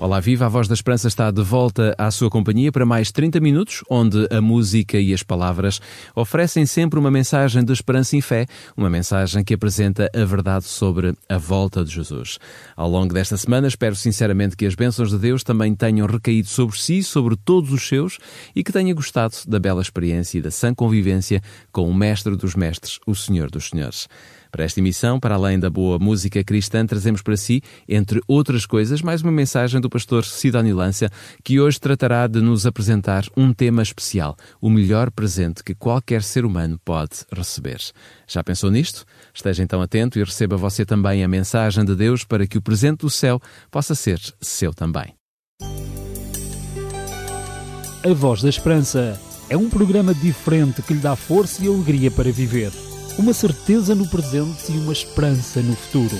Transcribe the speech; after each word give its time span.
Olá, 0.00 0.20
viva! 0.20 0.46
A 0.46 0.48
Voz 0.48 0.68
da 0.68 0.74
Esperança 0.74 1.08
está 1.08 1.28
de 1.28 1.42
volta 1.42 1.92
à 1.98 2.08
sua 2.12 2.30
companhia 2.30 2.70
para 2.70 2.86
mais 2.86 3.10
30 3.10 3.40
minutos, 3.40 3.82
onde 3.90 4.28
a 4.30 4.40
música 4.40 4.96
e 4.96 5.12
as 5.12 5.24
palavras 5.24 5.80
oferecem 6.14 6.64
sempre 6.66 7.00
uma 7.00 7.10
mensagem 7.10 7.64
de 7.64 7.72
esperança 7.72 8.16
e 8.16 8.22
fé, 8.22 8.46
uma 8.76 8.88
mensagem 8.88 9.42
que 9.42 9.54
apresenta 9.54 10.08
a 10.14 10.24
verdade 10.24 10.66
sobre 10.66 11.16
a 11.28 11.36
volta 11.36 11.84
de 11.84 11.92
Jesus. 11.92 12.38
Ao 12.76 12.88
longo 12.88 13.12
desta 13.12 13.36
semana, 13.36 13.66
espero 13.66 13.96
sinceramente 13.96 14.56
que 14.56 14.66
as 14.66 14.76
bênçãos 14.76 15.10
de 15.10 15.18
Deus 15.18 15.42
também 15.42 15.74
tenham 15.74 16.06
recaído 16.06 16.46
sobre 16.46 16.78
si, 16.78 17.02
sobre 17.02 17.34
todos 17.34 17.72
os 17.72 17.88
seus, 17.88 18.18
e 18.54 18.62
que 18.62 18.70
tenha 18.70 18.94
gostado 18.94 19.34
da 19.48 19.58
bela 19.58 19.82
experiência 19.82 20.38
e 20.38 20.42
da 20.42 20.52
sã 20.52 20.72
convivência 20.72 21.42
com 21.72 21.90
o 21.90 21.94
Mestre 21.94 22.36
dos 22.36 22.54
Mestres, 22.54 23.00
o 23.04 23.16
Senhor 23.16 23.50
dos 23.50 23.70
Senhores. 23.70 24.06
Para 24.50 24.64
esta 24.64 24.80
emissão, 24.80 25.20
para 25.20 25.34
além 25.34 25.58
da 25.58 25.68
boa 25.68 25.98
música 25.98 26.42
cristã, 26.42 26.86
trazemos 26.86 27.22
para 27.22 27.36
si, 27.36 27.62
entre 27.88 28.20
outras 28.26 28.64
coisas, 28.64 29.02
mais 29.02 29.22
uma 29.22 29.32
mensagem 29.32 29.80
do 29.80 29.90
pastor 29.90 30.24
Sidónio 30.24 30.76
Lância, 30.76 31.10
que 31.44 31.60
hoje 31.60 31.78
tratará 31.78 32.26
de 32.26 32.40
nos 32.40 32.66
apresentar 32.66 33.24
um 33.36 33.52
tema 33.52 33.82
especial, 33.82 34.36
o 34.60 34.70
melhor 34.70 35.10
presente 35.10 35.62
que 35.62 35.74
qualquer 35.74 36.22
ser 36.22 36.44
humano 36.44 36.80
pode 36.84 37.18
receber. 37.32 37.78
Já 38.26 38.42
pensou 38.42 38.70
nisto? 38.70 39.04
Esteja 39.34 39.62
então 39.62 39.82
atento 39.82 40.18
e 40.18 40.24
receba 40.24 40.56
você 40.56 40.84
também 40.84 41.22
a 41.22 41.28
mensagem 41.28 41.84
de 41.84 41.94
Deus 41.94 42.24
para 42.24 42.46
que 42.46 42.58
o 42.58 42.62
presente 42.62 43.00
do 43.00 43.10
céu 43.10 43.40
possa 43.70 43.94
ser 43.94 44.20
seu 44.40 44.72
também. 44.72 45.14
A 48.04 48.14
Voz 48.14 48.42
da 48.42 48.48
Esperança 48.48 49.20
é 49.50 49.56
um 49.56 49.68
programa 49.68 50.14
diferente 50.14 50.80
que 50.82 50.94
lhe 50.94 51.00
dá 51.00 51.16
força 51.16 51.64
e 51.64 51.68
alegria 51.68 52.10
para 52.10 52.30
viver 52.30 52.70
uma 53.18 53.34
certeza 53.34 53.96
no 53.96 54.06
presente 54.06 54.70
e 54.72 54.78
uma 54.78 54.92
esperança 54.92 55.60
no 55.60 55.74
futuro. 55.74 56.16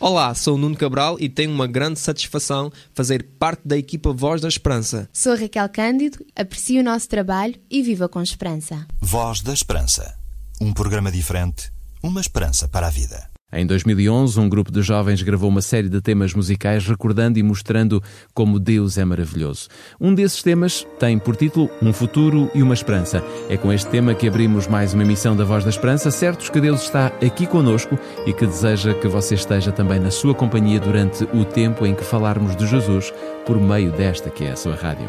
Olá, 0.00 0.34
sou 0.34 0.56
o 0.56 0.58
Nuno 0.58 0.76
Cabral 0.76 1.16
e 1.20 1.28
tenho 1.28 1.52
uma 1.52 1.68
grande 1.68 2.00
satisfação 2.00 2.70
fazer 2.92 3.22
parte 3.38 3.62
da 3.64 3.78
equipa 3.78 4.12
Voz 4.12 4.40
da 4.40 4.48
Esperança. 4.48 5.08
Sou 5.12 5.36
Raquel 5.36 5.68
Cândido, 5.68 6.18
aprecio 6.34 6.80
o 6.80 6.84
nosso 6.84 7.08
trabalho 7.08 7.54
e 7.70 7.80
viva 7.80 8.08
com 8.08 8.20
esperança. 8.20 8.86
Voz 9.00 9.40
da 9.40 9.54
Esperança. 9.54 10.18
Um 10.60 10.72
programa 10.72 11.12
diferente, 11.12 11.72
uma 12.02 12.20
esperança 12.20 12.66
para 12.66 12.88
a 12.88 12.90
vida. 12.90 13.35
Em 13.52 13.64
2011, 13.64 14.40
um 14.40 14.48
grupo 14.48 14.72
de 14.72 14.82
jovens 14.82 15.22
gravou 15.22 15.48
uma 15.48 15.62
série 15.62 15.88
de 15.88 16.00
temas 16.00 16.34
musicais 16.34 16.84
recordando 16.84 17.38
e 17.38 17.44
mostrando 17.44 18.02
como 18.34 18.58
Deus 18.58 18.98
é 18.98 19.04
maravilhoso. 19.04 19.68
Um 20.00 20.12
desses 20.12 20.42
temas 20.42 20.84
tem 20.98 21.16
por 21.16 21.36
título 21.36 21.70
Um 21.80 21.92
Futuro 21.92 22.50
e 22.56 22.62
uma 22.62 22.74
Esperança. 22.74 23.22
É 23.48 23.56
com 23.56 23.72
este 23.72 23.88
tema 23.88 24.14
que 24.14 24.26
abrimos 24.26 24.66
mais 24.66 24.94
uma 24.94 25.04
emissão 25.04 25.36
da 25.36 25.44
Voz 25.44 25.62
da 25.62 25.70
Esperança, 25.70 26.10
certos 26.10 26.50
que 26.50 26.60
Deus 26.60 26.82
está 26.82 27.06
aqui 27.24 27.46
conosco 27.46 27.96
e 28.26 28.32
que 28.32 28.46
deseja 28.46 28.94
que 28.94 29.06
você 29.06 29.36
esteja 29.36 29.70
também 29.70 30.00
na 30.00 30.10
sua 30.10 30.34
companhia 30.34 30.80
durante 30.80 31.22
o 31.32 31.44
tempo 31.44 31.86
em 31.86 31.94
que 31.94 32.02
falarmos 32.02 32.56
de 32.56 32.66
Jesus 32.66 33.14
por 33.46 33.60
meio 33.60 33.92
desta 33.92 34.28
que 34.28 34.42
é 34.42 34.50
a 34.50 34.56
sua 34.56 34.74
rádio. 34.74 35.08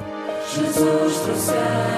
Jesus 0.53 1.19
trouxe 1.21 1.96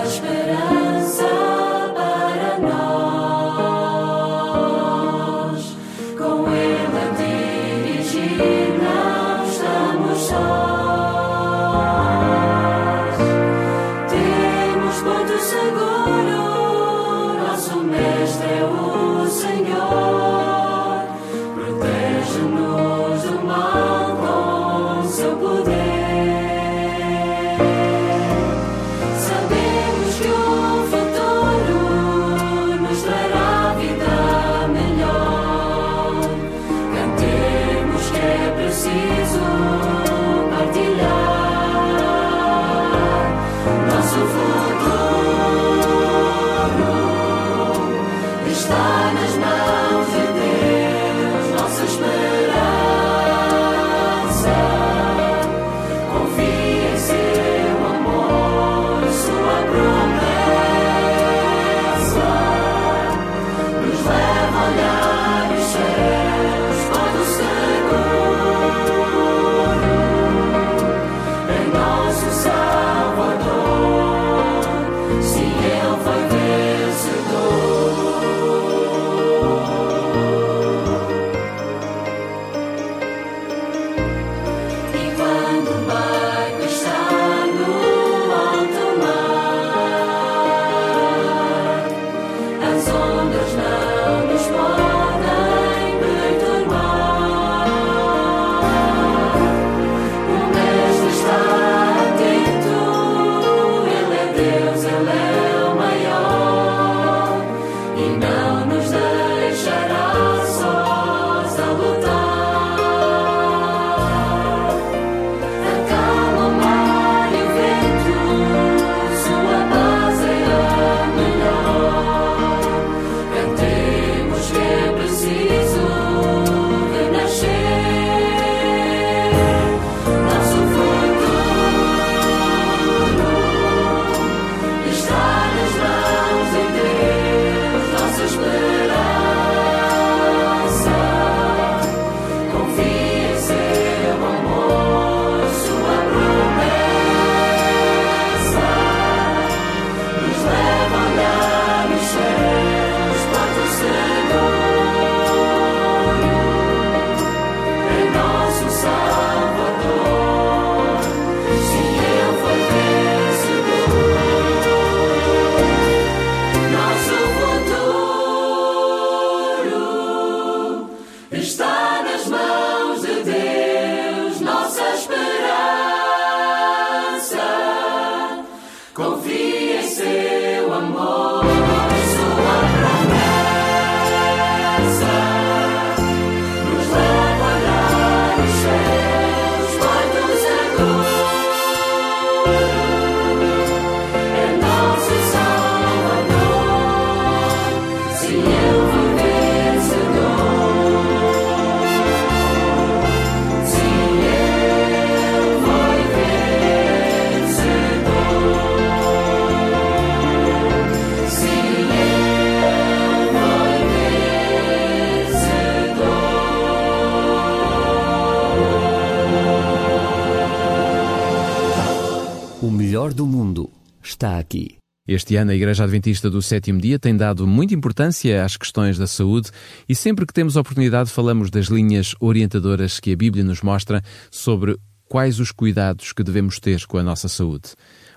está 224.19 224.37
aqui. 224.37 224.75
Este 225.07 225.37
ano, 225.37 225.51
a 225.51 225.55
Igreja 225.55 225.85
Adventista 225.85 226.29
do 226.29 226.41
Sétimo 226.41 226.81
Dia 226.81 226.99
tem 226.99 227.15
dado 227.15 227.47
muita 227.47 227.73
importância 227.73 228.43
às 228.43 228.57
questões 228.57 228.97
da 228.97 229.07
saúde 229.07 229.49
e 229.87 229.95
sempre 229.95 230.25
que 230.25 230.33
temos 230.33 230.57
oportunidade 230.57 231.09
falamos 231.09 231.49
das 231.49 231.67
linhas 231.67 232.13
orientadoras 232.19 232.99
que 232.99 233.13
a 233.13 233.15
Bíblia 233.15 233.45
nos 233.45 233.61
mostra 233.61 234.03
sobre 234.29 234.77
quais 235.07 235.39
os 235.39 235.53
cuidados 235.53 236.11
que 236.11 236.21
devemos 236.21 236.59
ter 236.59 236.85
com 236.85 236.97
a 236.97 237.03
nossa 237.03 237.29
saúde. 237.29 237.69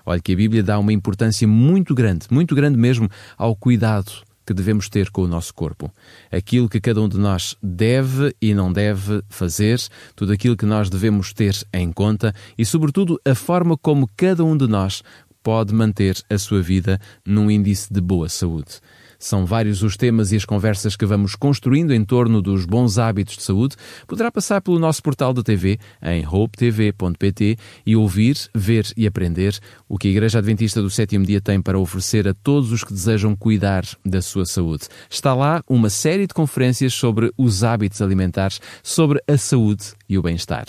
Olha 0.05 0.21
que 0.21 0.33
a 0.33 0.35
Bíblia 0.35 0.61
dá 0.61 0.77
uma 0.77 0.91
importância 0.91 1.47
muito 1.47 1.95
grande, 1.95 2.27
muito 2.29 2.53
grande 2.53 2.77
mesmo, 2.77 3.09
ao 3.37 3.55
cuidado 3.55 4.11
que 4.45 4.53
devemos 4.53 4.89
ter 4.89 5.09
com 5.09 5.21
o 5.21 5.27
nosso 5.27 5.53
corpo. 5.53 5.89
Aquilo 6.29 6.67
que 6.67 6.81
cada 6.81 7.01
um 7.01 7.07
de 7.07 7.17
nós 7.17 7.55
deve 7.63 8.35
e 8.41 8.53
não 8.53 8.73
deve 8.73 9.23
fazer, 9.29 9.79
tudo 10.17 10.33
aquilo 10.33 10.57
que 10.57 10.65
nós 10.65 10.89
devemos 10.89 11.31
ter 11.31 11.55
em 11.73 11.91
conta 11.93 12.35
e, 12.57 12.65
sobretudo, 12.65 13.17
a 13.25 13.33
forma 13.33 13.77
como 13.77 14.09
cada 14.17 14.43
um 14.43 14.57
de 14.57 14.67
nós 14.67 15.01
pode 15.43 15.73
manter 15.73 16.23
a 16.29 16.37
sua 16.37 16.61
vida 16.61 16.99
num 17.25 17.51
índice 17.51 17.93
de 17.93 18.01
boa 18.01 18.29
saúde. 18.29 18.79
São 19.23 19.45
vários 19.45 19.81
os 19.83 19.95
temas 19.95 20.33
e 20.33 20.35
as 20.35 20.43
conversas 20.43 20.97
que 20.97 21.05
vamos 21.05 21.33
construindo 21.33 21.93
em 21.93 22.03
torno 22.03 22.41
dos 22.41 22.65
bons 22.65 22.97
hábitos 22.97 23.37
de 23.37 23.43
saúde. 23.43 23.77
Poderá 24.05 24.29
passar 24.29 24.61
pelo 24.61 24.77
nosso 24.77 25.01
portal 25.01 25.33
da 25.33 25.41
TV 25.41 25.79
em 26.01 26.27
hopetv.pt 26.27 27.57
e 27.85 27.95
ouvir, 27.95 28.35
ver 28.53 28.85
e 28.97 29.07
aprender 29.07 29.57
o 29.87 29.97
que 29.97 30.09
a 30.09 30.11
Igreja 30.11 30.39
Adventista 30.39 30.81
do 30.81 30.89
Sétimo 30.89 31.25
Dia 31.25 31.39
tem 31.39 31.61
para 31.61 31.79
oferecer 31.79 32.27
a 32.27 32.33
todos 32.33 32.73
os 32.73 32.83
que 32.83 32.91
desejam 32.91 33.33
cuidar 33.33 33.85
da 34.05 34.21
sua 34.21 34.45
saúde. 34.45 34.89
Está 35.09 35.33
lá 35.33 35.63
uma 35.69 35.89
série 35.89 36.27
de 36.27 36.33
conferências 36.33 36.93
sobre 36.93 37.31
os 37.37 37.63
hábitos 37.63 38.01
alimentares, 38.01 38.59
sobre 38.83 39.23
a 39.25 39.37
saúde 39.37 39.93
e 40.09 40.17
o 40.17 40.21
bem-estar. 40.21 40.65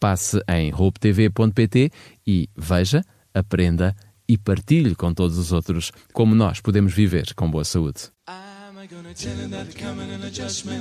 Passe 0.00 0.40
em 0.48 0.72
hopetv.pt 0.72 1.90
e 2.26 2.48
veja, 2.56 3.04
aprenda 3.34 3.94
e 4.02 4.07
partilhe 4.36 4.94
com 4.94 5.14
todos 5.14 5.38
os 5.38 5.52
outros 5.52 5.90
como 6.12 6.34
nós 6.34 6.60
podemos 6.60 6.92
viver 6.92 7.32
com 7.34 7.50
boa 7.50 7.64
saúde. 7.64 8.10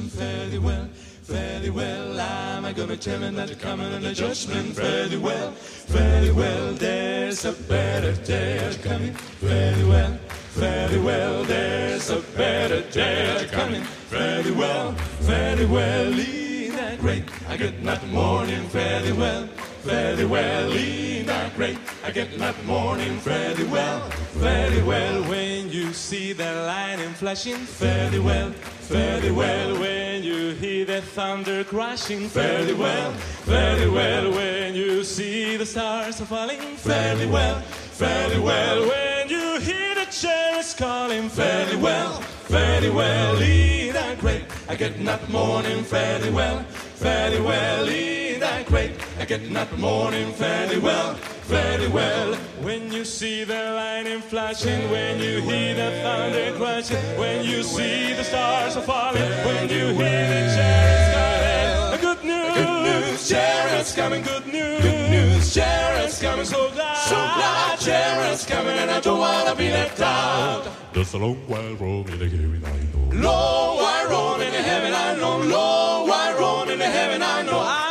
Fairly 0.10 0.60
well, 0.60 0.90
fairly 1.24 1.70
well? 1.70 2.20
Am 2.20 2.66
I 2.66 2.74
gonna 2.74 2.96
tell 2.96 3.20
him 3.20 3.36
that 3.36 3.60
coming 3.60 3.92
an 3.94 4.06
adjustment 4.06 4.76
fairly 4.76 5.18
well, 5.18 5.52
fairly 5.52 6.32
well? 6.32 6.74
There's 6.74 7.46
a 7.46 7.52
better 7.52 8.14
day 8.24 8.78
coming, 8.84 9.14
fairly 9.14 9.84
well, 9.84 10.18
fairly 10.56 11.00
well. 11.00 11.44
There's 11.44 12.10
a 12.10 12.22
better 12.36 12.82
day 12.92 13.48
coming, 13.52 13.84
fairly 13.84 14.52
well, 14.52 14.94
fairly 15.22 15.66
well. 15.66 16.14
Ain't 16.14 16.74
that 16.74 17.00
great? 17.00 17.24
I 17.50 17.58
get 17.58 17.84
that 17.84 18.08
morning 18.08 18.68
fairly 18.70 19.12
well. 19.12 19.50
Fairly 19.88 20.26
well, 20.26 20.74
ain't 20.74 21.28
that 21.28 21.56
great? 21.56 21.78
I 22.04 22.12
get 22.12 22.38
that 22.40 22.62
morning 22.66 23.20
fairly 23.20 23.64
well, 23.64 24.02
fairly 24.42 24.84
well. 24.84 25.24
When 25.30 25.72
you 25.72 25.94
see 25.94 26.34
the 26.34 26.66
lightning 26.68 27.14
flashing, 27.14 27.56
fairly 27.56 28.20
well, 28.20 28.52
fairly 28.52 29.32
well. 29.32 29.80
When 29.80 30.24
you 30.24 30.50
hear 30.56 30.84
the 30.84 31.02
thunder 31.02 31.64
crashing, 31.64 32.28
fairly 32.28 32.74
well, 32.74 33.14
fairly 33.46 33.90
well. 33.90 34.30
When 34.30 34.76
you 34.76 35.06
see 35.06 35.56
the 35.56 35.66
stars 35.66 36.20
are 36.20 36.26
falling, 36.26 36.76
fairly 36.76 37.26
well, 37.26 37.62
fairly 37.62 38.40
well. 38.40 38.82
When 38.90 39.30
you 39.30 39.58
hear 39.62 39.96
the 39.96 40.06
cherries 40.12 40.74
calling, 40.74 41.30
fairly 41.30 41.78
well, 41.78 42.20
fairly 42.52 42.90
well. 42.90 43.42
Ain't 43.42 43.94
that 43.94 44.20
great? 44.20 44.44
I 44.68 44.76
get 44.76 45.02
that 45.06 45.30
morning 45.30 45.82
fairly 45.86 46.30
well, 46.30 46.62
fairly 47.00 47.40
well. 47.40 47.88
Ain't 47.88 48.27
that 48.48 48.66
great? 48.66 48.92
I 49.20 49.26
get 49.26 49.42
that 49.54 49.78
morning 49.78 50.32
fairly 50.34 50.80
well, 50.80 51.16
fairly 51.52 51.88
well. 51.88 52.36
When 52.62 52.92
you 52.92 53.04
see 53.06 53.44
the 53.44 53.62
lightning 53.80 54.22
flashing, 54.22 54.90
when 54.92 55.20
you 55.20 55.42
hear 55.42 55.76
the 55.76 55.90
thunder 56.04 56.58
crashing, 56.58 57.04
when 57.18 57.46
you 57.46 57.64
see 57.64 58.14
the 58.14 58.24
stars 58.24 58.78
are 58.78 58.82
falling, 58.82 59.32
when 59.48 59.70
you 59.70 59.86
hear 60.00 60.26
the 60.34 60.42
chariots 60.56 61.10
coming, 61.16 62.02
good 62.08 62.24
news, 62.24 62.54
good 62.56 62.84
news, 62.88 63.30
chariots 63.30 63.96
coming, 63.96 64.24
good 64.24 64.48
news, 64.48 64.82
good 64.82 65.10
news, 65.16 65.54
chariots 65.54 66.22
coming, 66.22 66.46
so 66.46 66.70
glad, 66.72 66.98
so 67.12 67.16
glad, 67.16 67.80
chariots 67.80 68.46
coming, 68.46 68.78
and 68.78 68.90
I 68.92 69.00
don't 69.00 69.20
wanna 69.20 69.56
be 69.56 69.70
left 69.70 70.00
out. 70.02 70.64
Just 70.94 71.14
a 71.14 71.18
long 71.18 71.38
while 71.48 71.76
roam 71.76 72.08
in 72.08 72.20
the 72.20 72.30
heaven 72.30 72.64
I 72.66 72.80
know. 72.92 73.28
Long 73.28 73.78
while 73.78 74.08
roam 74.10 74.42
in 74.42 74.52
the 74.52 74.62
heaven 74.62 74.94
I 74.94 75.16
know, 75.16 75.38
long 75.38 76.08
while 76.10 76.34
roam 76.40 76.70
in 76.70 76.80
the 76.80 76.86
heaven 76.86 77.22
I 77.22 77.42
know. 77.44 77.87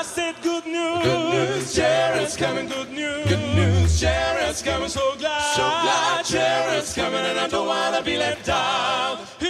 Good 1.06 1.31
news, 1.31 1.79
news, 1.79 2.37
coming, 2.37 2.67
good 2.69 2.91
news, 2.91 3.29
good 3.29 3.55
news, 3.55 4.00
chariots 4.00 4.61
coming, 4.61 4.88
so 4.88 5.14
glad, 5.17 5.55
so 5.55 5.62
glad, 5.62 6.25
chariots 6.25 6.94
coming, 6.94 7.25
and 7.25 7.38
I 7.38 7.47
don't 7.47 7.69
wanna 7.69 8.03
be 8.03 8.17
left 8.19 8.49
out. 8.49 9.20
In 9.41 9.47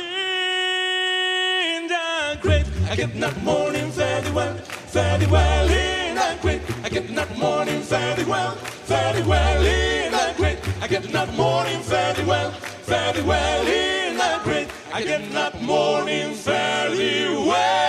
the 1.89 2.39
great, 2.43 2.67
I 2.91 2.97
get 2.97 3.19
that 3.21 3.43
morning 3.43 3.91
fairly 3.91 4.31
well, 4.33 4.55
fairly 4.95 5.27
well. 5.27 5.69
In 5.71 6.15
that 6.17 6.43
great, 6.43 6.61
I 6.85 6.91
get 6.91 7.09
that 7.15 7.39
morning 7.39 7.81
fairly 7.81 8.25
well, 8.25 8.55
fairly 8.91 9.23
well. 9.23 9.65
In 9.65 10.13
that 10.13 10.37
great, 10.37 10.59
I 10.83 10.89
get 10.89 11.05
that 11.05 11.33
morning 11.35 11.81
fairly 11.81 12.25
well, 12.25 12.51
fairly 12.51 13.23
well. 13.23 13.67
In 13.67 14.19
that 14.19 14.45
great, 14.45 14.69
I 14.93 15.03
get 15.03 15.33
that 15.33 15.63
morning 15.63 16.35
fairly 16.35 17.29
well, 17.49 17.86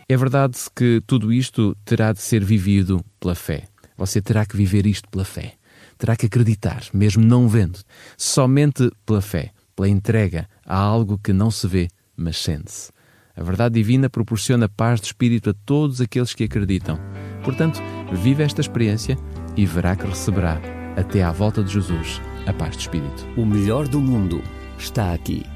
É 0.09 0.17
verdade 0.17 0.57
que 0.75 1.03
tudo 1.07 1.33
isto 1.33 1.77
terá 1.85 2.13
de 2.13 2.23
ser 2.23 2.43
vivido 2.43 3.05
pela 3.21 3.35
fé. 3.35 3.65
Você 3.97 4.23
terá 4.23 4.47
que 4.47 4.57
viver 4.57 4.87
isto 4.87 5.09
pela 5.11 5.25
fé. 5.25 5.55
Terá 5.99 6.15
que 6.17 6.27
acreditar, 6.27 6.85
mesmo 6.95 7.25
não 7.25 7.49
vendo, 7.49 7.81
somente 8.17 8.89
pela 9.05 9.21
fé, 9.21 9.51
pela 9.75 9.89
entrega 9.89 10.49
a 10.65 10.77
algo 10.77 11.19
que 11.19 11.33
não 11.33 11.51
se 11.51 11.67
vê, 11.67 11.89
mas 12.17 12.37
sente-se. 12.37 12.91
A 13.39 13.43
verdade 13.43 13.77
divina 13.77 14.11
proporciona 14.11 14.69
paz 14.69 15.01
de 15.01 15.07
espírito 15.07 15.51
a 15.51 15.55
todos 15.65 16.01
aqueles 16.01 16.35
que 16.35 16.43
acreditam. 16.43 16.99
Portanto, 17.45 17.81
vive 18.13 18.43
esta 18.43 18.61
experiência 18.61 19.17
e 19.57 19.65
verá 19.65 19.95
que 19.95 20.07
receberá, 20.07 20.61
até 20.97 21.23
à 21.23 21.31
volta 21.31 21.63
de 21.63 21.73
Jesus, 21.73 22.21
a 22.47 22.53
paz 22.53 22.73
de 22.73 22.83
espírito. 22.83 23.27
O 23.37 23.47
melhor 23.47 23.87
do 23.87 24.01
mundo 24.01 24.43
está 24.77 25.15
aqui. 25.15 25.47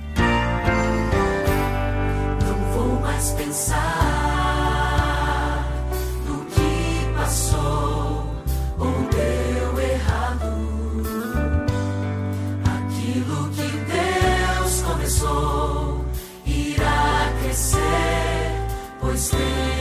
Não 2.47 2.73
vou 2.73 3.01
mais 3.01 3.33
pensar 3.33 3.92
pois 19.13 19.29
tem 19.29 19.72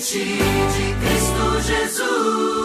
de 0.00 0.94
Cristo 0.98 1.60
Jesus. 1.60 2.59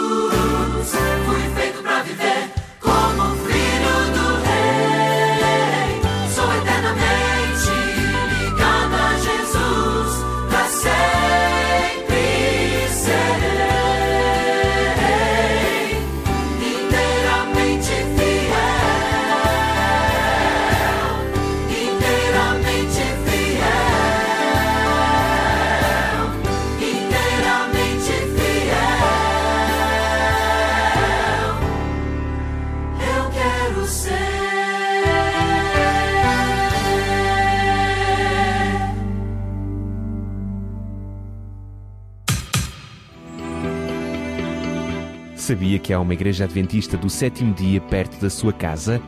Sabia 45.46 45.78
que 45.78 45.94
há 45.94 46.00
uma 46.00 46.16
igreja 46.16 46.46
adventista 46.46 46.98
do 46.98 47.08
sétimo 47.08 47.54
dia 47.54 47.80
perto 47.80 48.20
da 48.20 48.32
sua 48.32 48.52
casa? 48.52 49.00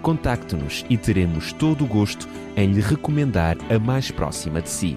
Contacte-nos 0.00 0.86
e 0.88 0.96
teremos 0.96 1.52
todo 1.52 1.84
o 1.84 1.86
gosto 1.86 2.26
em 2.56 2.72
lhe 2.72 2.80
recomendar 2.80 3.58
a 3.70 3.78
mais 3.78 4.10
próxima 4.10 4.62
de 4.62 4.70
si. 4.70 4.96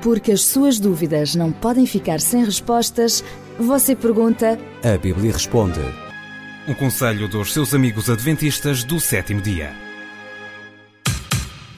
Porque 0.00 0.32
as 0.32 0.40
suas 0.40 0.80
dúvidas 0.80 1.34
não 1.34 1.52
podem 1.52 1.84
ficar 1.84 2.20
sem 2.20 2.42
respostas, 2.42 3.22
você 3.58 3.94
pergunta 3.94 4.58
A 4.82 4.96
Bíblia 4.96 5.30
responde. 5.30 5.80
Um 6.66 6.72
conselho 6.72 7.28
dos 7.28 7.52
seus 7.52 7.74
amigos 7.74 8.08
adventistas 8.08 8.82
do 8.82 8.98
sétimo 8.98 9.42
dia. 9.42 9.85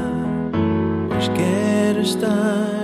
pois 1.09 1.27
quero 1.27 1.99
estar 1.99 2.82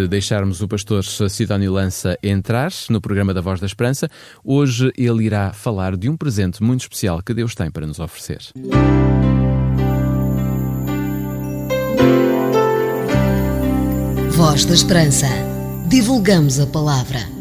de 0.00 0.08
deixarmos 0.08 0.62
o 0.62 0.68
pastor 0.68 1.04
Sidónio 1.04 1.72
Lança 1.72 2.18
entrar 2.22 2.72
no 2.88 3.00
programa 3.00 3.34
da 3.34 3.40
Voz 3.40 3.60
da 3.60 3.66
Esperança. 3.66 4.08
Hoje 4.42 4.90
ele 4.96 5.24
irá 5.24 5.52
falar 5.52 5.96
de 5.96 6.08
um 6.08 6.16
presente 6.16 6.62
muito 6.62 6.82
especial 6.82 7.22
que 7.22 7.34
Deus 7.34 7.54
tem 7.54 7.70
para 7.70 7.86
nos 7.86 7.98
oferecer. 7.98 8.40
Voz 14.30 14.64
da 14.64 14.74
Esperança. 14.74 15.26
Divulgamos 15.88 16.58
a 16.58 16.66
palavra. 16.66 17.39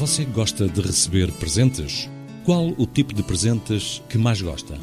Você 0.00 0.24
gosta 0.24 0.66
de 0.66 0.80
receber 0.80 1.30
presentes? 1.32 2.08
Qual 2.46 2.68
o 2.78 2.86
tipo 2.86 3.12
de 3.12 3.22
presentes 3.22 4.02
que 4.08 4.16
mais 4.16 4.40
gosta? 4.40 4.78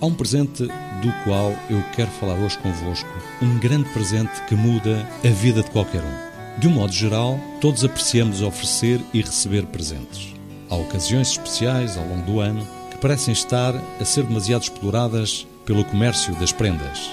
Há 0.00 0.06
um 0.06 0.14
presente 0.14 0.62
do 0.62 1.12
qual 1.24 1.50
eu 1.68 1.84
quero 1.94 2.10
falar 2.12 2.36
hoje 2.36 2.56
convosco, 2.56 3.10
um 3.42 3.58
grande 3.58 3.90
presente 3.90 4.42
que 4.48 4.54
muda 4.54 5.06
a 5.22 5.28
vida 5.28 5.62
de 5.62 5.70
qualquer 5.70 6.02
um. 6.02 6.58
De 6.58 6.68
um 6.68 6.70
modo 6.70 6.90
geral, 6.90 7.38
todos 7.60 7.84
apreciamos 7.84 8.40
oferecer 8.40 8.98
e 9.12 9.20
receber 9.20 9.66
presentes. 9.66 10.34
Há 10.70 10.76
ocasiões 10.76 11.32
especiais 11.32 11.98
ao 11.98 12.06
longo 12.06 12.22
do 12.22 12.40
ano 12.40 12.66
que 12.90 12.96
parecem 12.96 13.34
estar 13.34 13.74
a 14.00 14.04
ser 14.06 14.24
demasiado 14.24 14.62
exploradas 14.62 15.46
pelo 15.66 15.84
comércio 15.84 16.34
das 16.36 16.50
prendas. 16.50 17.10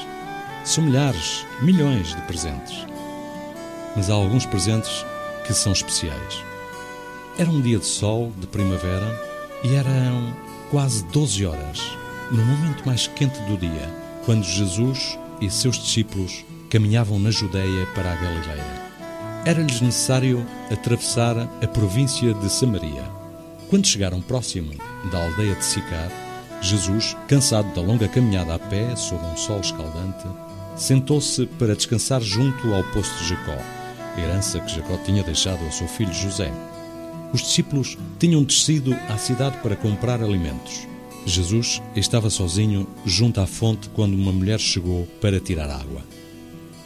São 0.63 0.81
milhares, 0.81 1.45
milhões 1.61 2.15
de 2.15 2.21
presentes. 2.21 2.85
Mas 3.97 4.09
há 4.09 4.13
alguns 4.13 4.45
presentes 4.45 5.05
que 5.45 5.53
são 5.53 5.73
especiais. 5.73 6.46
Era 7.39 7.51
um 7.51 7.61
dia 7.61 7.77
de 7.77 7.85
sol, 7.85 8.33
de 8.39 8.47
primavera, 8.47 9.21
e 9.63 9.75
eram 9.75 10.35
quase 10.71 11.03
12 11.05 11.45
horas, 11.45 11.91
no 12.31 12.43
momento 12.43 12.83
mais 12.83 13.05
quente 13.05 13.39
do 13.41 13.55
dia, 13.57 13.93
quando 14.25 14.43
Jesus 14.43 15.19
e 15.39 15.47
seus 15.47 15.77
discípulos 15.77 16.43
caminhavam 16.67 17.19
na 17.19 17.29
Judeia 17.29 17.85
para 17.93 18.11
a 18.11 18.15
Galileia. 18.15 18.87
Era-lhes 19.45 19.81
necessário 19.81 20.43
atravessar 20.71 21.37
a 21.37 21.67
província 21.67 22.33
de 22.33 22.49
Samaria. 22.49 23.03
Quando 23.69 23.85
chegaram 23.85 24.19
próximo 24.19 24.73
da 25.11 25.23
aldeia 25.23 25.53
de 25.53 25.63
Sicar, 25.63 26.11
Jesus, 26.59 27.15
cansado 27.27 27.71
da 27.75 27.81
longa 27.81 28.07
caminhada 28.07 28.55
a 28.55 28.59
pé 28.59 28.95
sob 28.95 29.23
um 29.23 29.37
sol 29.37 29.59
escaldante, 29.59 30.25
sentou-se 30.75 31.45
para 31.45 31.75
descansar 31.75 32.19
junto 32.19 32.73
ao 32.73 32.83
poço 32.85 33.15
de 33.19 33.29
Jacó, 33.29 33.57
herança 34.17 34.59
que 34.59 34.73
Jacó 34.75 34.97
tinha 35.05 35.21
deixado 35.21 35.63
ao 35.63 35.71
seu 35.71 35.87
filho 35.87 36.11
José. 36.11 36.51
Os 37.33 37.41
discípulos 37.41 37.97
tinham 38.19 38.43
descido 38.43 38.93
à 39.09 39.17
cidade 39.17 39.57
para 39.57 39.75
comprar 39.75 40.21
alimentos. 40.21 40.87
Jesus 41.25 41.81
estava 41.95 42.29
sozinho 42.29 42.87
junto 43.05 43.41
à 43.41 43.45
fonte 43.45 43.89
quando 43.89 44.13
uma 44.13 44.31
mulher 44.31 44.59
chegou 44.59 45.05
para 45.19 45.39
tirar 45.39 45.69
água. 45.69 46.01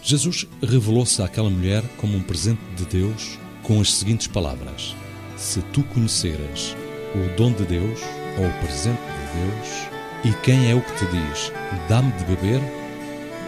Jesus 0.01 0.47
revelou-se 0.63 1.21
àquela 1.21 1.49
mulher 1.49 1.83
como 1.97 2.17
um 2.17 2.23
presente 2.23 2.61
de 2.75 2.85
Deus 2.85 3.37
com 3.61 3.79
as 3.79 3.93
seguintes 3.93 4.25
palavras: 4.25 4.95
Se 5.37 5.61
tu 5.73 5.83
conheceras 5.83 6.75
o 7.13 7.37
dom 7.37 7.51
de 7.51 7.65
Deus 7.65 7.99
ou 8.39 8.47
o 8.47 8.65
presente 8.65 8.97
de 8.97 9.39
Deus, 9.39 9.91
e 10.23 10.43
quem 10.43 10.71
é 10.71 10.75
o 10.75 10.81
que 10.81 10.97
te 10.97 11.05
diz, 11.05 11.51
dá-me 11.87 12.11
de 12.13 12.25
beber, 12.25 12.61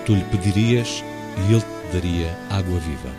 tu 0.05 0.13
lhe 0.13 0.23
pedirias 0.25 1.03
e 1.37 1.53
ele 1.53 1.61
te 1.61 1.93
daria 1.93 2.37
água 2.49 2.79
viva. 2.79 3.09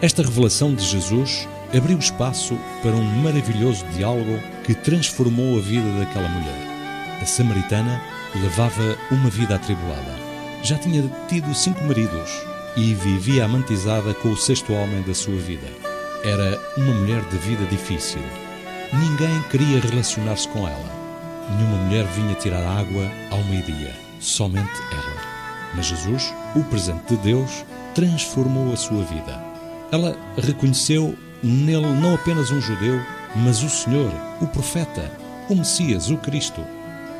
Esta 0.00 0.22
revelação 0.22 0.72
de 0.72 0.84
Jesus 0.84 1.48
abriu 1.76 1.98
espaço 1.98 2.58
para 2.82 2.96
um 2.96 3.04
maravilhoso 3.22 3.84
diálogo 3.94 4.40
que 4.64 4.74
transformou 4.74 5.58
a 5.58 5.60
vida 5.60 5.90
daquela 5.98 6.28
mulher. 6.28 7.18
A 7.20 7.26
samaritana 7.26 8.00
levava 8.34 8.96
uma 9.10 9.28
vida 9.30 9.54
atribulada. 9.54 10.16
Já 10.62 10.78
tinha 10.78 11.10
tido 11.28 11.54
cinco 11.54 11.84
maridos 11.84 12.30
e 12.76 12.94
vivia 12.94 13.44
amantizada 13.44 14.14
com 14.14 14.30
o 14.30 14.36
sexto 14.36 14.72
homem 14.72 15.02
da 15.02 15.14
sua 15.14 15.36
vida. 15.36 15.66
Era 16.24 16.60
uma 16.76 16.92
mulher 16.94 17.22
de 17.28 17.36
vida 17.38 17.64
difícil. 17.66 18.20
Ninguém 18.92 19.42
queria 19.50 19.80
relacionar-se 19.80 20.48
com 20.48 20.66
ela. 20.66 20.98
Nenhuma 21.50 21.84
mulher 21.84 22.04
vinha 22.06 22.34
tirar 22.34 22.62
água 22.62 23.10
ao 23.30 23.42
meio-dia, 23.44 23.94
somente 24.20 24.80
ela. 24.92 25.22
Mas 25.74 25.86
Jesus, 25.86 26.34
o 26.54 26.62
presente 26.64 27.14
de 27.14 27.16
Deus, 27.18 27.64
transformou 27.94 28.72
a 28.72 28.76
sua 28.76 29.02
vida. 29.04 29.42
Ela 29.90 30.16
reconheceu 30.36 31.16
nele 31.42 31.86
não 31.86 32.14
apenas 32.14 32.50
um 32.50 32.60
judeu, 32.60 33.00
mas 33.36 33.62
o 33.62 33.68
Senhor, 33.68 34.12
o 34.40 34.46
profeta, 34.46 35.10
o 35.48 35.54
Messias, 35.54 36.10
o 36.10 36.16
Cristo. 36.16 36.64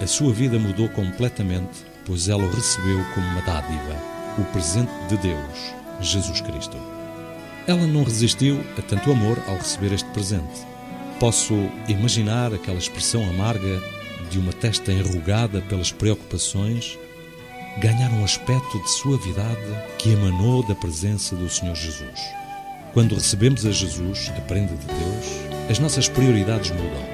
A 0.00 0.06
sua 0.06 0.32
vida 0.32 0.58
mudou 0.58 0.88
completamente, 0.88 1.84
pois 2.04 2.28
ela 2.28 2.44
o 2.44 2.50
recebeu 2.50 3.04
como 3.14 3.26
uma 3.26 3.42
dádiva, 3.42 3.96
o 4.38 4.44
presente 4.52 4.92
de 5.08 5.16
Deus, 5.18 5.74
Jesus 6.00 6.40
Cristo. 6.40 6.76
Ela 7.66 7.86
não 7.86 8.04
resistiu 8.04 8.60
a 8.78 8.82
tanto 8.82 9.10
amor 9.10 9.38
ao 9.46 9.56
receber 9.56 9.92
este 9.92 10.08
presente. 10.10 10.66
Posso 11.20 11.54
imaginar 11.88 12.54
aquela 12.54 12.78
expressão 12.78 13.28
amarga 13.28 13.82
de 14.30 14.38
uma 14.38 14.52
testa 14.52 14.92
enrugada 14.92 15.60
pelas 15.62 15.90
preocupações 15.92 16.98
ganhar 17.80 18.10
um 18.12 18.24
aspecto 18.24 18.82
de 18.82 18.90
suavidade 18.90 19.96
que 19.98 20.10
emanou 20.10 20.66
da 20.66 20.74
presença 20.74 21.36
do 21.36 21.48
Senhor 21.48 21.76
Jesus. 21.76 22.20
Quando 22.92 23.14
recebemos 23.14 23.66
a 23.66 23.70
Jesus, 23.70 24.32
a 24.36 24.40
prenda 24.42 24.74
de 24.74 24.86
Deus, 24.86 25.70
as 25.70 25.78
nossas 25.78 26.08
prioridades 26.08 26.70
mudam. 26.70 27.06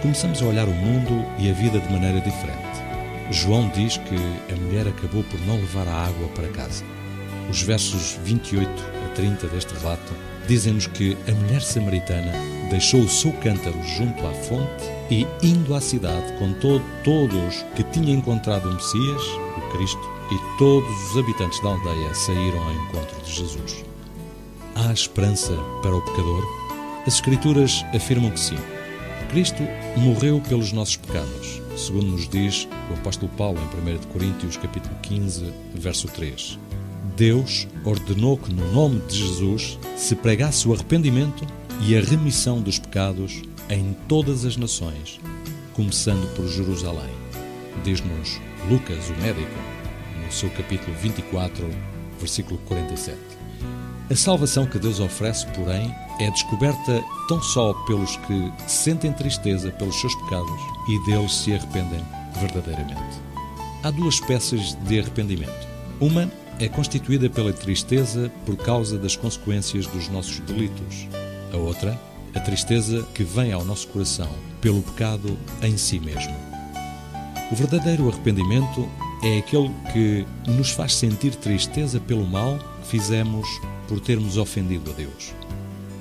Começamos 0.00 0.40
a 0.40 0.46
olhar 0.46 0.66
o 0.66 0.72
mundo 0.72 1.24
e 1.38 1.50
a 1.50 1.52
vida 1.52 1.78
de 1.78 1.92
maneira 1.92 2.20
diferente. 2.20 2.58
João 3.30 3.68
diz 3.68 3.98
que 3.98 4.16
a 4.52 4.56
mulher 4.56 4.88
acabou 4.88 5.22
por 5.24 5.38
não 5.40 5.56
levar 5.56 5.86
a 5.86 6.06
água 6.06 6.28
para 6.28 6.48
casa. 6.48 6.82
Os 7.50 7.62
versos 7.62 8.18
28 8.24 8.68
a 9.04 9.08
30 9.14 9.48
deste 9.48 9.74
relato 9.74 10.14
dizem-nos 10.46 10.86
que 10.86 11.16
a 11.28 11.32
mulher 11.32 11.60
samaritana 11.60 12.32
deixou 12.70 13.00
o 13.00 13.08
seu 13.08 13.32
cântaro 13.34 13.80
junto 13.82 14.26
à 14.26 14.32
fonte 14.32 14.84
e, 15.10 15.26
indo 15.42 15.74
à 15.74 15.80
cidade 15.80 16.32
com 16.38 16.52
to 16.54 16.80
todos 17.04 17.64
que 17.76 17.84
tinha 17.84 18.14
encontrado 18.14 18.68
o 18.68 18.74
Messias, 18.74 19.22
o 19.56 19.72
Cristo, 19.72 20.18
e 20.30 20.58
todos 20.58 21.10
os 21.10 21.18
habitantes 21.18 21.60
da 21.62 21.68
aldeia 21.68 22.14
saíram 22.14 22.62
ao 22.62 22.72
encontro 22.72 23.20
de 23.22 23.32
Jesus. 23.32 23.87
Há 24.80 24.92
esperança 24.92 25.52
para 25.82 25.96
o 25.96 26.00
pecador? 26.00 26.44
As 27.04 27.14
Escrituras 27.14 27.84
afirmam 27.92 28.30
que 28.30 28.38
sim. 28.38 28.56
Cristo 29.28 29.64
morreu 29.96 30.40
pelos 30.40 30.72
nossos 30.72 30.96
pecados, 30.96 31.60
segundo 31.76 32.12
nos 32.12 32.28
diz 32.28 32.68
o 32.88 32.94
apóstolo 32.94 33.30
Paulo 33.32 33.58
em 33.58 33.94
1 33.96 33.98
Coríntios 34.12 34.56
capítulo 34.56 34.94
15, 35.02 35.52
verso 35.74 36.06
3. 36.06 36.60
Deus 37.16 37.66
ordenou 37.84 38.38
que 38.38 38.54
no 38.54 38.72
nome 38.72 39.00
de 39.00 39.16
Jesus 39.16 39.80
se 39.96 40.14
pregasse 40.14 40.68
o 40.68 40.72
arrependimento 40.72 41.44
e 41.80 41.96
a 41.96 42.00
remissão 42.00 42.62
dos 42.62 42.78
pecados 42.78 43.42
em 43.68 43.96
todas 44.06 44.44
as 44.44 44.56
nações, 44.56 45.18
começando 45.74 46.32
por 46.36 46.46
Jerusalém. 46.46 47.10
Diz-nos 47.82 48.40
Lucas, 48.70 49.10
o 49.10 49.20
médico, 49.20 49.58
no 50.24 50.30
seu 50.30 50.48
capítulo 50.50 50.96
24, 51.02 51.68
versículo 52.20 52.60
47. 52.68 53.27
A 54.10 54.16
salvação 54.16 54.64
que 54.64 54.78
Deus 54.78 55.00
oferece, 55.00 55.46
porém, 55.48 55.94
é 56.18 56.30
descoberta 56.30 57.04
tão 57.28 57.42
só 57.42 57.74
pelos 57.84 58.16
que 58.16 58.52
sentem 58.66 59.12
tristeza 59.12 59.70
pelos 59.72 60.00
seus 60.00 60.14
pecados 60.22 60.60
e 60.88 61.04
deles 61.04 61.34
se 61.34 61.52
arrependem 61.52 62.02
verdadeiramente. 62.40 63.20
Há 63.82 63.90
duas 63.90 64.14
espécies 64.14 64.74
de 64.86 64.98
arrependimento. 64.98 65.68
Uma 66.00 66.30
é 66.58 66.68
constituída 66.68 67.28
pela 67.28 67.52
tristeza 67.52 68.32
por 68.46 68.56
causa 68.56 68.98
das 68.98 69.14
consequências 69.14 69.86
dos 69.86 70.08
nossos 70.08 70.38
delitos. 70.40 71.06
A 71.52 71.58
outra, 71.58 72.00
a 72.34 72.40
tristeza 72.40 73.06
que 73.12 73.22
vem 73.22 73.52
ao 73.52 73.62
nosso 73.62 73.88
coração 73.88 74.30
pelo 74.62 74.80
pecado 74.80 75.36
em 75.62 75.76
si 75.76 76.00
mesmo. 76.00 76.34
O 77.52 77.54
verdadeiro 77.54 78.08
arrependimento 78.08 78.88
é 79.22 79.36
aquele 79.36 79.70
que 79.92 80.26
nos 80.46 80.70
faz 80.70 80.94
sentir 80.94 81.34
tristeza 81.34 82.00
pelo 82.00 82.26
mal 82.26 82.58
fizemos 82.88 83.46
por 83.86 84.00
termos 84.00 84.36
ofendido 84.36 84.90
a 84.90 84.94
Deus. 84.94 85.34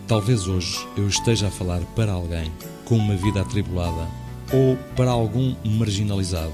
Talvez 0.08 0.48
hoje 0.48 0.88
eu 0.96 1.08
esteja 1.08 1.48
a 1.48 1.52
falar 1.52 1.82
para 1.96 2.14
alguém 2.14 2.52
com 2.86 2.96
uma 2.96 3.16
vida 3.16 3.42
atribulada 3.42 4.08
ou 4.54 4.78
para 4.96 5.12
algum 5.12 5.54
marginalizado. 5.66 6.54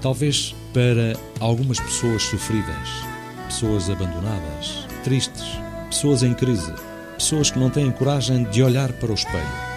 Talvez 0.00 0.54
para 0.72 1.18
algumas 1.38 1.78
pessoas 1.78 2.24
sofridas, 2.24 2.88
pessoas 3.46 3.88
abandonadas, 3.88 4.86
tristes, 5.04 5.44
pessoas 5.88 6.22
em 6.22 6.34
crise, 6.34 6.72
pessoas 7.16 7.50
que 7.50 7.58
não 7.58 7.70
têm 7.70 7.90
coragem 7.90 8.44
de 8.44 8.62
olhar 8.62 8.92
para 8.94 9.12
o 9.12 9.14
espelho. 9.14 9.68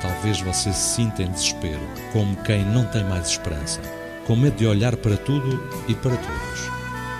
Talvez 0.00 0.40
você 0.40 0.72
se 0.72 0.94
sinta 0.96 1.22
em 1.22 1.30
desespero, 1.30 1.80
como 2.12 2.36
quem 2.36 2.64
não 2.64 2.84
tem 2.86 3.02
mais 3.04 3.28
esperança, 3.28 3.80
com 4.26 4.36
medo 4.36 4.56
de 4.56 4.66
olhar 4.66 4.96
para 4.96 5.16
tudo 5.16 5.60
e 5.88 5.94
para 5.94 6.16
todos. 6.16 6.70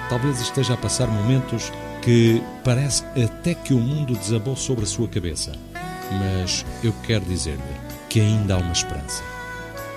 Talvez 0.09 0.41
esteja 0.41 0.75
a 0.75 0.77
passar 0.77 1.09
momentos 1.09 1.73
que 2.05 2.43
parece 2.63 3.03
até 3.25 3.55
que 3.55 3.73
o 3.73 3.81
mundo 3.81 4.15
desabou 4.15 4.55
sobre 4.55 4.85
a 4.85 4.87
sua 4.87 5.09
cabeça. 5.09 5.53
Mas 6.13 6.65
eu 6.83 6.93
quero 7.07 7.25
dizer-lhe 7.25 7.63
que 8.11 8.21
ainda 8.21 8.55
há 8.55 8.59
uma 8.59 8.73
esperança. 8.73 9.23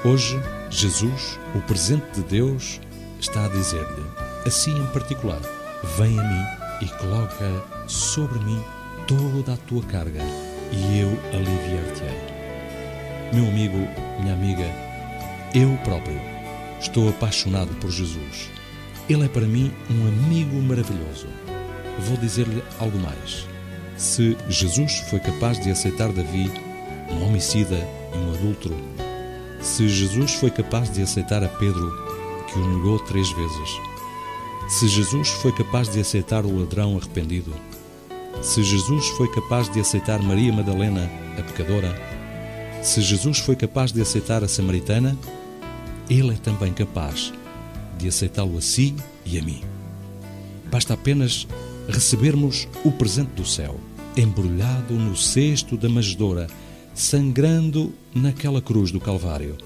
Hoje, 0.06 0.39
Jesus, 0.70 1.38
o 1.54 1.60
presente 1.60 2.06
de 2.15 2.22
Deus, 2.24 2.80
está 3.20 3.46
a 3.46 3.50
dizer-lhe, 3.50 4.06
assim 4.46 4.72
em 4.72 4.88
particular, 4.88 5.41
vem 5.98 6.17
a 6.17 6.24
mim 6.24 6.46
e 6.82 6.88
coloca 6.98 7.63
sobre 7.88 8.39
mim 8.39 8.63
toda 9.06 9.54
a 9.54 9.58
tua 9.58 9.84
carga 9.84 10.22
e 10.72 11.00
eu 11.00 11.10
aliviar-te-ei. 11.34 12.38
Meu 13.34 13.50
amigo, 13.50 13.78
minha 14.22 14.34
amiga, 14.34 14.65
eu 15.54 15.78
próprio 15.84 16.20
estou 16.80 17.10
apaixonado 17.10 17.76
por 17.82 17.91
Jesus. 17.91 18.50
Ele 19.10 19.26
é 19.26 19.28
para 19.28 19.46
mim 19.46 19.74
um 19.89 20.08
amigo 20.08 20.56
maravilhoso. 20.62 21.28
Vou 22.00 22.18
dizer-lhe 22.18 22.64
algo 22.80 22.98
mais. 23.00 23.48
Se 23.98 24.38
Jesus 24.48 25.00
foi 25.10 25.20
capaz 25.20 25.60
de 25.60 25.72
aceitar 25.72 26.12
Davi, 26.12 26.52
um 27.12 27.26
homicida 27.26 27.78
e 28.14 28.18
um 28.18 28.34
adúltero, 28.34 28.76
se 29.62 29.90
Jesus 29.90 30.34
foi 30.36 30.52
capaz 30.52 30.92
de 30.92 31.02
aceitar 31.02 31.44
a 31.44 31.48
Pedro, 31.48 31.92
que 32.48 32.60
o 32.60 32.78
negou 32.78 33.00
três 33.00 33.30
vezes. 33.32 33.70
Se 34.70 34.88
Jesus 34.88 35.30
foi 35.30 35.52
capaz 35.52 35.90
de 35.90 36.00
aceitar 36.00 36.46
o 36.46 36.60
ladrão 36.60 36.98
arrependido, 36.98 37.54
se 38.42 38.64
Jesus 38.64 39.08
foi 39.10 39.28
capaz 39.32 39.68
de 39.70 39.80
aceitar 39.80 40.22
Maria 40.22 40.54
Madalena, 40.54 41.10
a 41.38 41.42
pecadora, 41.42 41.96
se 42.84 43.02
Jesus 43.02 43.40
foi 43.40 43.56
capaz 43.56 43.92
de 43.92 44.02
aceitar 44.02 44.44
a 44.44 44.48
samaritana, 44.48 45.18
Ele 46.10 46.34
é 46.34 46.38
também 46.38 46.72
capaz 46.72 47.34
de 47.98 48.08
aceitá-lo 48.08 48.58
a 48.58 48.62
si 48.62 48.96
e 49.26 49.40
a 49.40 49.42
mim. 49.42 49.62
Basta 50.72 50.94
apenas 50.94 51.48
recebermos 51.88 52.67
o 52.84 52.91
presente 52.91 53.32
do 53.32 53.45
céu, 53.45 53.80
embrulhado 54.15 54.93
no 54.93 55.15
cesto 55.15 55.78
da 55.78 55.89
manjedoura, 55.89 56.47
sangrando 56.93 57.93
naquela 58.13 58.62
cruz 58.62 58.91
do 58.91 59.00
Calvário, 59.00 59.58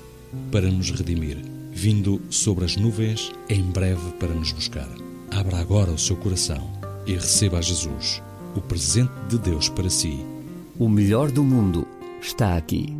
para 0.51 0.69
nos 0.69 0.91
redimir, 0.91 1.38
vindo 1.71 2.21
sobre 2.29 2.65
as 2.65 2.75
nuvens 2.75 3.31
em 3.49 3.63
breve 3.63 4.12
para 4.19 4.34
nos 4.34 4.51
buscar. 4.51 4.89
Abra 5.29 5.57
agora 5.60 5.91
o 5.91 5.97
seu 5.97 6.15
coração 6.17 6.69
e 7.05 7.13
receba 7.13 7.60
a 7.60 7.62
Jesus, 7.62 8.21
o 8.55 8.62
presente 8.62 9.13
de 9.29 9.38
Deus 9.38 9.69
para 9.69 9.89
si. 9.89 10.19
O 10.77 10.89
melhor 10.89 11.31
do 11.31 11.43
mundo 11.43 11.88
está 12.21 12.57
aqui. 12.57 12.93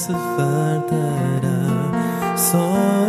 Se 0.00 0.12
fartará. 0.12 1.58
Só 2.34 2.99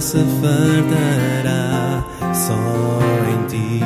se 0.00 0.18
fartará 0.40 2.02
só 2.32 2.56
em 3.30 3.46
ti. 3.48 3.80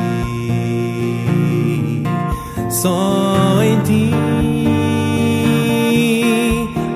Só 2.69 3.61
em 3.61 3.79
ti. 3.81 4.11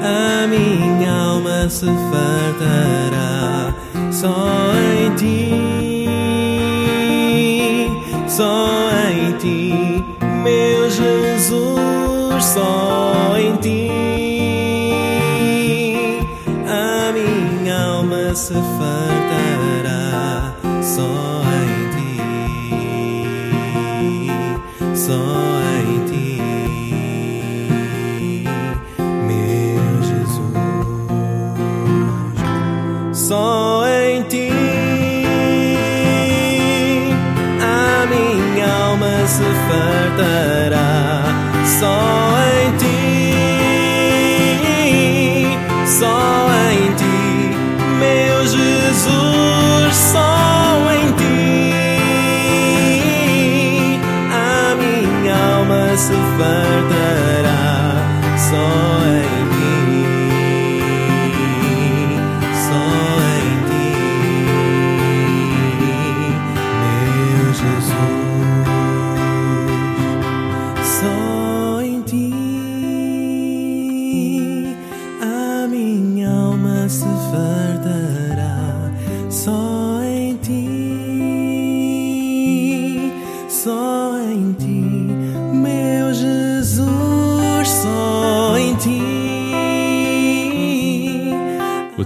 A 0.02 0.48
minha 0.48 1.12
alma 1.12 1.70
se 1.70 1.86
fartará 1.86 3.74
só 4.12 4.72
em 5.04 5.16
ti. 5.16 5.50
Só 8.28 8.70
em 9.12 9.34
ti, 9.34 10.06
meu 10.44 10.90
Jesus, 10.90 12.46
só 12.46 12.89
só 41.80 42.29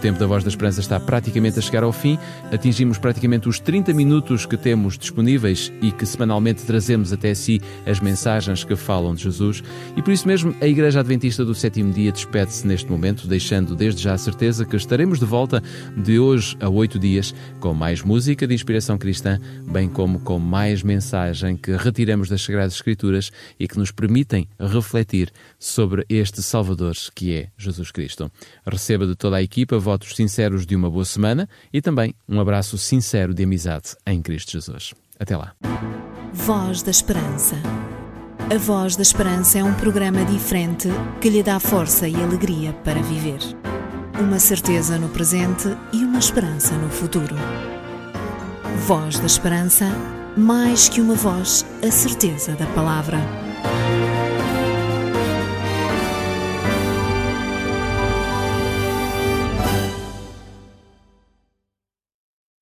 tempo 0.03 0.19
da 0.19 0.27
Voz 0.27 0.43
da 0.43 0.49
Esperança 0.49 0.81
está 0.81 0.99
praticamente 0.99 1.57
a 1.57 1.61
chegar 1.61 1.81
ao 1.81 1.93
fim. 1.93 2.19
Atingimos 2.51 2.97
praticamente 2.97 3.47
os 3.47 3.57
30 3.57 3.93
minutos 3.93 4.45
que 4.45 4.57
temos 4.57 4.97
disponíveis 4.97 5.71
e 5.81 5.93
que 5.93 6.05
semanalmente 6.05 6.65
trazemos 6.65 7.13
até 7.13 7.33
si 7.33 7.61
as 7.85 8.01
mensagens 8.01 8.65
que 8.65 8.75
falam 8.75 9.15
de 9.15 9.23
Jesus. 9.23 9.63
E 9.95 10.01
por 10.01 10.11
isso 10.11 10.27
mesmo, 10.27 10.53
a 10.59 10.67
Igreja 10.67 10.99
Adventista 10.99 11.45
do 11.45 11.55
Sétimo 11.55 11.93
Dia 11.93 12.11
despede-se 12.11 12.67
neste 12.67 12.91
momento, 12.91 13.25
deixando 13.27 13.77
desde 13.77 14.03
já 14.03 14.11
a 14.11 14.17
certeza 14.17 14.65
que 14.65 14.75
estaremos 14.75 15.19
de 15.19 15.25
volta 15.25 15.63
de 15.95 16.19
hoje 16.19 16.57
a 16.59 16.67
oito 16.67 16.99
dias 16.99 17.33
com 17.61 17.73
mais 17.73 18.01
música 18.01 18.45
de 18.45 18.53
inspiração 18.53 18.97
cristã, 18.97 19.39
bem 19.71 19.87
como 19.87 20.19
com 20.19 20.37
mais 20.37 20.83
mensagem 20.83 21.55
que 21.55 21.77
retiramos 21.77 22.27
das 22.27 22.41
Sagradas 22.41 22.73
Escrituras 22.73 23.31
e 23.57 23.69
que 23.69 23.77
nos 23.77 23.89
permitem 23.89 24.49
refletir 24.59 25.31
sobre 25.57 26.05
este 26.09 26.41
Salvador 26.43 26.93
que 27.15 27.33
é 27.33 27.47
Jesus 27.57 27.89
Cristo. 27.89 28.29
Receba 28.67 29.07
de 29.07 29.15
toda 29.15 29.37
a 29.37 29.41
equipa 29.41 29.79
votos 29.93 30.15
sinceros 30.15 30.65
de 30.65 30.75
uma 30.75 30.89
boa 30.89 31.05
semana 31.05 31.47
e 31.71 31.79
também 31.79 32.15
um 32.27 32.39
abraço 32.39 32.79
sincero 32.79 33.31
de 33.31 33.43
amizade 33.43 33.95
em 34.07 34.23
Cristo 34.23 34.53
Jesus. 34.53 34.91
Até 35.19 35.37
lá. 35.37 35.53
Voz 36.33 36.81
da 36.81 36.89
Esperança. 36.89 37.55
A 38.51 38.57
Voz 38.57 38.95
da 38.95 39.03
Esperança 39.03 39.59
é 39.59 39.63
um 39.63 39.73
programa 39.75 40.25
diferente 40.25 40.89
que 41.21 41.29
lhe 41.29 41.43
dá 41.43 41.59
força 41.59 42.07
e 42.07 42.15
alegria 42.15 42.73
para 42.73 43.03
viver. 43.03 43.39
Uma 44.19 44.39
certeza 44.39 44.97
no 44.97 45.09
presente 45.09 45.67
e 45.91 45.97
uma 45.97 46.17
esperança 46.17 46.75
no 46.75 46.89
futuro. 46.89 47.35
Voz 48.87 49.19
da 49.19 49.27
Esperança, 49.27 49.85
mais 50.35 50.89
que 50.89 51.01
uma 51.01 51.13
voz, 51.13 51.63
a 51.87 51.91
certeza 51.91 52.53
da 52.53 52.65
palavra. 52.67 53.42